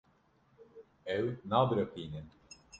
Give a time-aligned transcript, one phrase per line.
[1.15, 2.21] Ew nabiriqîne.